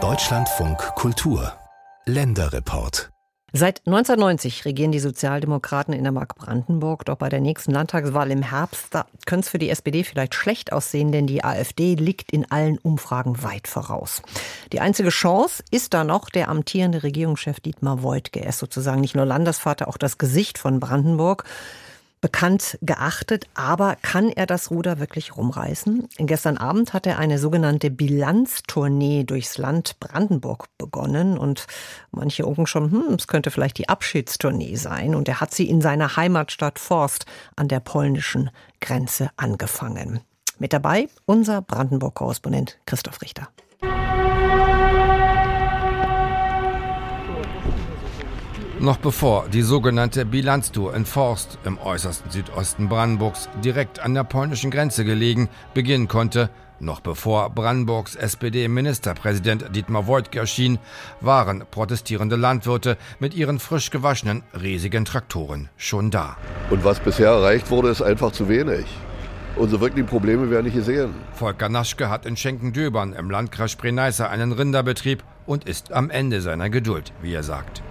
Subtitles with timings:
[0.00, 1.52] Deutschlandfunk Kultur
[2.06, 3.10] Länderreport
[3.52, 7.04] Seit 1990 regieren die Sozialdemokraten in der Mark Brandenburg.
[7.06, 11.10] Doch bei der nächsten Landtagswahl im Herbst könnte es für die SPD vielleicht schlecht aussehen,
[11.10, 14.22] denn die AfD liegt in allen Umfragen weit voraus.
[14.72, 18.40] Die einzige Chance ist da noch der amtierende Regierungschef Dietmar Woidke.
[18.40, 21.42] Er ist sozusagen nicht nur Landesvater, auch das Gesicht von Brandenburg
[22.20, 26.08] bekannt geachtet, aber kann er das Ruder wirklich rumreißen?
[26.18, 31.66] Gestern Abend hat er eine sogenannte Bilanztournee durchs Land Brandenburg begonnen und
[32.10, 35.80] manche unken schon, hm, es könnte vielleicht die Abschiedstournee sein und er hat sie in
[35.80, 37.26] seiner Heimatstadt Forst
[37.56, 38.50] an der polnischen
[38.80, 40.20] Grenze angefangen.
[40.58, 43.48] Mit dabei unser Brandenburg-Korrespondent Christoph Richter.
[48.80, 54.70] Noch bevor die sogenannte Bilanztour in Forst im äußersten Südosten Brandenburgs direkt an der polnischen
[54.70, 60.78] Grenze gelegen beginnen konnte, noch bevor Brandenburgs SPD-Ministerpräsident Dietmar Woidke erschien,
[61.20, 66.36] waren protestierende Landwirte mit ihren frisch gewaschenen, riesigen Traktoren schon da.
[66.70, 68.86] Und was bisher erreicht wurde, ist einfach zu wenig.
[69.56, 71.14] Unsere wirklichen Probleme werden nicht gesehen.
[71.32, 76.70] Volker Naschke hat in Schenkendöbern im Landkreis Spree-Neiße einen Rinderbetrieb und ist am Ende seiner
[76.70, 77.82] Geduld, wie er sagt.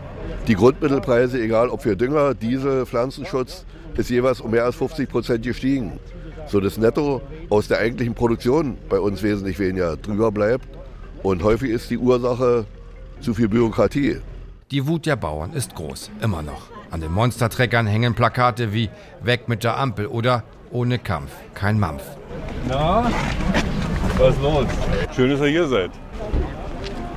[0.48, 5.44] Die Grundmittelpreise, egal ob für Dünger, Diesel, Pflanzenschutz, ist jeweils um mehr als 50 Prozent
[5.44, 6.00] gestiegen.
[6.48, 10.68] So das Netto aus der eigentlichen Produktion bei uns wesentlich weniger drüber bleibt.
[11.24, 12.66] Und häufig ist die Ursache
[13.20, 14.18] zu viel Bürokratie.
[14.72, 16.68] Die Wut der Bauern ist groß, immer noch.
[16.92, 18.90] An den Monstertreckern hängen Plakate wie
[19.22, 22.04] Weg mit der Ampel oder Ohne Kampf, kein Mampf.
[22.68, 23.10] Na,
[24.18, 24.68] was ist los?
[25.16, 25.92] Schön, dass ihr hier seid.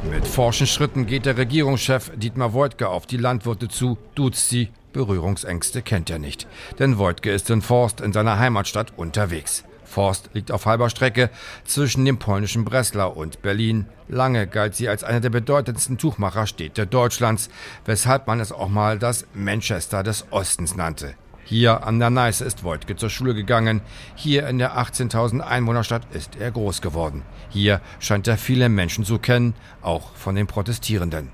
[0.09, 4.71] Mit forschen Schritten geht der Regierungschef Dietmar Woidke auf die Landwirte zu, duzt sie.
[4.95, 6.47] Berührungsängste kennt er nicht.
[6.79, 9.65] Denn Woidke ist in Forst in seiner Heimatstadt unterwegs.
[9.85, 11.29] Forst liegt auf halber Strecke
[11.65, 13.87] zwischen dem polnischen Breslau und Berlin.
[14.09, 17.51] Lange galt sie als eine der bedeutendsten Tuchmacherstädte Deutschlands,
[17.85, 21.15] weshalb man es auch mal das Manchester des Ostens nannte.
[21.51, 23.81] Hier an der Neiße ist Wojtke zur Schule gegangen.
[24.15, 27.25] Hier in der 18.000 Einwohnerstadt ist er groß geworden.
[27.49, 31.31] Hier scheint er viele Menschen zu kennen, auch von den Protestierenden.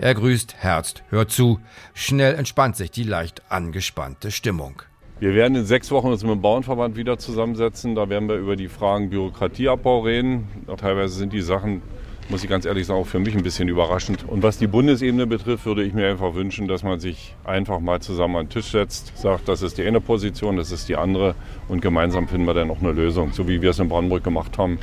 [0.00, 1.60] Er grüßt, herzt, hört zu.
[1.94, 4.82] Schnell entspannt sich die leicht angespannte Stimmung.
[5.20, 7.94] Wir werden in sechs Wochen uns mit dem Bauernverband wieder zusammensetzen.
[7.94, 10.48] Da werden wir über die Fragen Bürokratieabbau reden.
[10.78, 11.80] Teilweise sind die Sachen
[12.30, 14.26] muss ich ganz ehrlich sagen, auch für mich ein bisschen überraschend.
[14.26, 18.00] Und was die Bundesebene betrifft, würde ich mir einfach wünschen, dass man sich einfach mal
[18.00, 21.34] zusammen an den Tisch setzt, sagt, das ist die eine Position, das ist die andere
[21.68, 24.58] und gemeinsam finden wir dann auch eine Lösung, so wie wir es in Brandenburg gemacht
[24.58, 24.78] haben.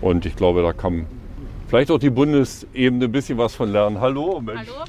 [0.00, 1.06] Und ich glaube, da kann
[1.66, 4.00] vielleicht auch die Bundesebene ein bisschen was von lernen.
[4.00, 4.68] Hallo, Mensch.
[4.68, 4.84] Hallo.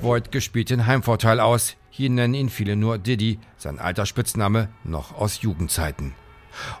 [0.00, 1.76] Voigt gespielt den Heimvorteil aus.
[1.90, 6.12] Hier nennen ihn viele nur Diddy, sein alter Spitzname noch aus Jugendzeiten.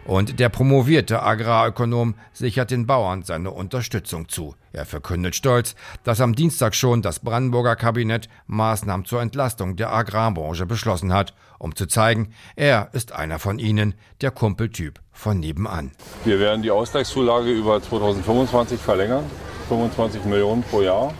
[0.04, 4.54] Und der promovierte Agrarökonom sichert den Bauern seine Unterstützung zu.
[4.72, 10.66] Er verkündet stolz, dass am Dienstag schon das Brandenburger Kabinett Maßnahmen zur Entlastung der Agrarbranche
[10.66, 15.92] beschlossen hat, um zu zeigen, er ist einer von ihnen, der Kumpeltyp von nebenan.
[16.24, 19.24] Wir werden die Ausgleichszulage über 2025 verlängern,
[19.68, 21.14] 25 Millionen pro Jahr,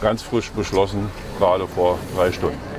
[0.00, 2.70] ganz frisch beschlossen, gerade vor drei Stunden.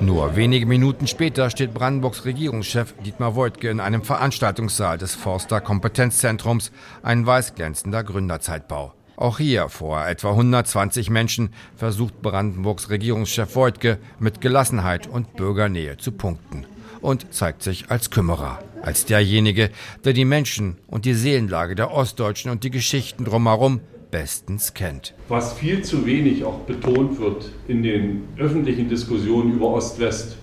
[0.00, 6.70] Nur wenige Minuten später steht Brandenburgs Regierungschef Dietmar Woidke in einem Veranstaltungssaal des Forster Kompetenzzentrums,
[7.02, 8.94] ein weißglänzender Gründerzeitbau.
[9.16, 16.12] Auch hier vor etwa 120 Menschen versucht Brandenburgs Regierungschef Woidke mit Gelassenheit und Bürgernähe zu
[16.12, 16.64] punkten
[17.00, 19.70] und zeigt sich als Kümmerer, als derjenige,
[20.04, 23.80] der die Menschen und die Seelenlage der Ostdeutschen und die Geschichten drumherum
[24.10, 25.14] bestens kennt.
[25.28, 30.36] Was viel zu wenig auch betont wird in den öffentlichen Diskussionen über Ost-West,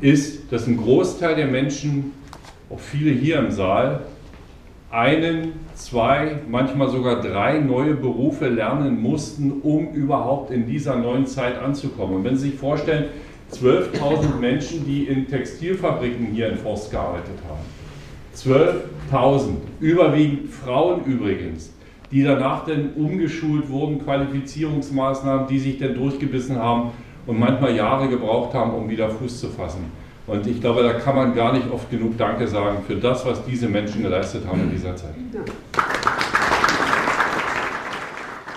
[0.00, 2.12] ist, dass ein Großteil der Menschen,
[2.70, 4.06] auch viele hier im Saal,
[4.90, 11.58] einen, zwei, manchmal sogar drei neue Berufe lernen mussten, um überhaupt in dieser neuen Zeit
[11.58, 12.16] anzukommen.
[12.16, 13.06] Und wenn Sie sich vorstellen,
[13.52, 17.60] 12.000 Menschen, die in Textilfabriken hier in Forst gearbeitet haben.
[18.34, 19.50] 12.000,
[19.80, 21.70] überwiegend Frauen übrigens
[22.12, 26.90] die danach dann umgeschult wurden, Qualifizierungsmaßnahmen, die sich dann durchgebissen haben
[27.26, 29.90] und manchmal Jahre gebraucht haben, um wieder Fuß zu fassen.
[30.26, 33.44] Und ich glaube, da kann man gar nicht oft genug Danke sagen für das, was
[33.44, 35.14] diese Menschen geleistet haben in dieser Zeit.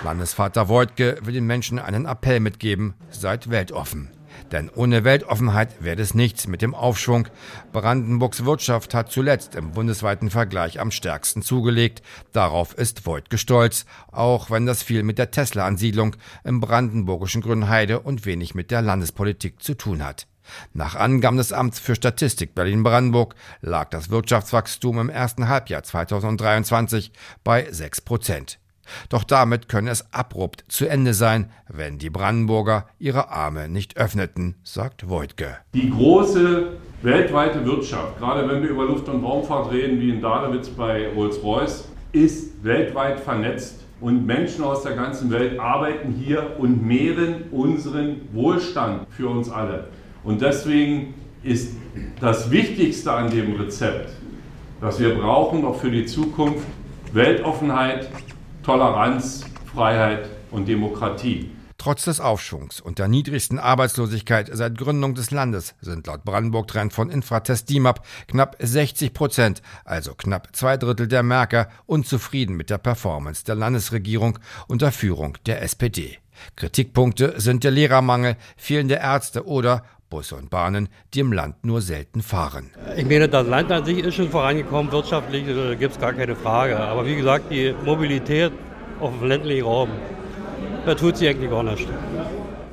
[0.03, 4.14] Landesvater Woidke will den Menschen einen Appell mitgeben, seid weltoffen.
[4.51, 7.27] Denn ohne Weltoffenheit werde es nichts mit dem Aufschwung.
[7.73, 12.01] Brandenburgs Wirtschaft hat zuletzt im bundesweiten Vergleich am stärksten zugelegt.
[12.31, 18.25] Darauf ist Voigt stolz, auch wenn das viel mit der Tesla-Ansiedlung im brandenburgischen Grünheide und
[18.25, 20.27] wenig mit der Landespolitik zu tun hat.
[20.73, 27.11] Nach Angaben des Amts für Statistik Berlin-Brandenburg lag das Wirtschaftswachstum im ersten Halbjahr 2023
[27.43, 28.59] bei 6 Prozent.
[29.09, 34.55] Doch damit könne es abrupt zu Ende sein, wenn die Brandenburger ihre Arme nicht öffneten,
[34.63, 35.57] sagt Voigtke.
[35.73, 40.69] Die große weltweite Wirtschaft, gerade wenn wir über Luft- und Raumfahrt reden, wie in Dahlewitz
[40.69, 43.81] bei Rolls-Royce, ist weltweit vernetzt.
[44.01, 49.87] Und Menschen aus der ganzen Welt arbeiten hier und mehren unseren Wohlstand für uns alle.
[50.23, 51.75] Und deswegen ist
[52.19, 54.09] das Wichtigste an dem Rezept,
[54.81, 56.65] was wir brauchen, auch für die Zukunft,
[57.13, 58.09] Weltoffenheit,
[58.65, 61.51] Toleranz, Freiheit und Demokratie.
[61.77, 67.11] Trotz des Aufschwungs und der niedrigsten Arbeitslosigkeit seit Gründung des Landes sind laut Brandenburg-Trend von
[67.11, 73.45] Infratest DIMAP knapp 60 Prozent, also knapp zwei Drittel der Merker, unzufrieden mit der Performance
[73.45, 76.17] der Landesregierung unter Führung der SPD.
[76.55, 82.21] Kritikpunkte sind der Lehrermangel, fehlende Ärzte oder Busse und Bahnen, die im Land nur selten
[82.21, 82.71] fahren.
[82.95, 86.35] Ich meine, das Land an sich ist schon vorangekommen, wirtschaftlich äh, gibt es gar keine
[86.35, 86.79] Frage.
[86.79, 88.51] Aber wie gesagt, die Mobilität
[88.99, 89.89] auf dem ländlichen Raum,
[90.85, 91.87] da tut sie eigentlich gar nicht.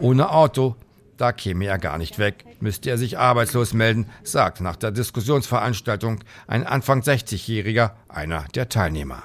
[0.01, 0.77] Ohne Auto,
[1.17, 6.21] da käme er gar nicht weg, müsste er sich arbeitslos melden, sagt nach der Diskussionsveranstaltung
[6.47, 9.23] ein Anfang 60-Jähriger, einer der Teilnehmer.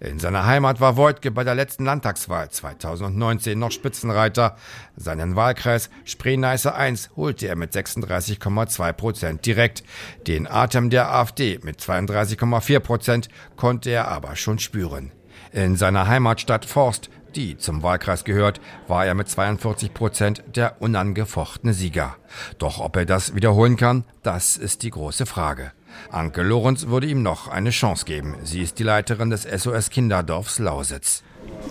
[0.00, 4.56] In seiner Heimat war Voigtke bei der letzten Landtagswahl 2019 noch Spitzenreiter.
[4.96, 9.82] Seinen Wahlkreis Spree-Neiße 1 holte er mit 36,2 Prozent direkt.
[10.26, 15.12] Den Atem der AfD mit 32,4 Prozent konnte er aber schon spüren.
[15.52, 21.74] In seiner Heimatstadt Forst, die zum Wahlkreis gehört, war er mit 42 Prozent der unangefochtene
[21.74, 22.16] Sieger.
[22.58, 25.72] Doch ob er das wiederholen kann, das ist die große Frage.
[26.10, 28.36] Anke Lorenz würde ihm noch eine Chance geben.
[28.42, 31.22] Sie ist die Leiterin des SOS Kinderdorfs Lausitz.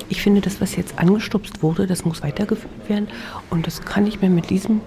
[0.09, 3.07] Ich finde, das, was jetzt angestupst wurde, das muss weitergeführt werden.
[3.49, 4.81] Und das kann ich mir mit diesem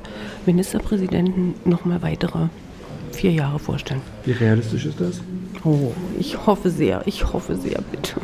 [0.46, 2.49] Ministerpräsidenten noch mal weitere
[3.12, 4.02] vier Jahre vorstellen.
[4.25, 5.20] Wie realistisch ist das?
[5.64, 8.20] Oh, ich hoffe sehr, ich hoffe sehr, bitte.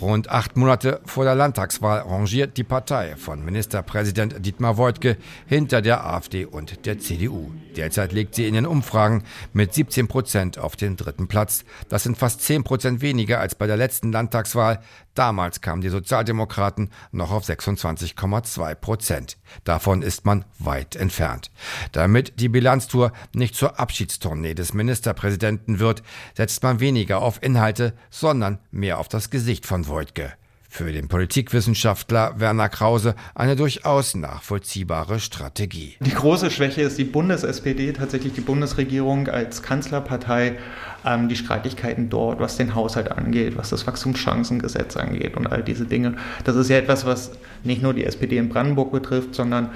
[0.00, 5.16] Rund acht Monate vor der Landtagswahl rangiert die Partei von Ministerpräsident Dietmar Woidke
[5.46, 7.50] hinter der AfD und der CDU.
[7.76, 11.64] Derzeit liegt sie in den Umfragen mit 17 Prozent auf dem dritten Platz.
[11.88, 14.80] Das sind fast 10 Prozent weniger als bei der letzten Landtagswahl.
[15.14, 19.36] Damals kamen die Sozialdemokraten noch auf 26,2 Prozent.
[19.64, 21.50] Davon ist man weit entfernt.
[21.90, 26.04] Damit die Bilanztour nicht zur Abschiedstournee des Ministerpräsidenten wird,
[26.36, 30.32] setzt man weniger auf Inhalte, sondern mehr auf das Gesicht von Voigtke.
[30.70, 35.96] Für den Politikwissenschaftler Werner Krause eine durchaus nachvollziehbare Strategie.
[36.00, 40.58] Die große Schwäche ist die Bundes-SPD, tatsächlich die Bundesregierung als Kanzlerpartei,
[41.06, 45.86] ähm, die Streitigkeiten dort, was den Haushalt angeht, was das Wachstumschancengesetz angeht und all diese
[45.86, 46.16] Dinge.
[46.44, 47.32] Das ist ja etwas, was
[47.64, 49.70] nicht nur die SPD in Brandenburg betrifft, sondern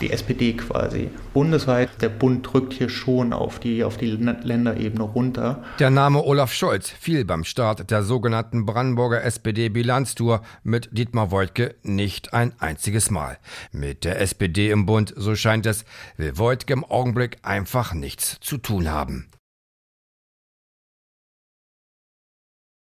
[0.00, 1.90] die SPD quasi bundesweit.
[2.00, 5.62] Der Bund drückt hier schon auf die, auf die Länderebene runter.
[5.78, 12.34] Der Name Olaf Scholz fiel beim Start der sogenannten Brandenburger SPD-Bilanztour mit Dietmar Woidke nicht
[12.34, 13.38] ein einziges Mal.
[13.72, 15.84] Mit der SPD im Bund, so scheint es,
[16.16, 19.28] will Woidke im Augenblick einfach nichts zu tun haben.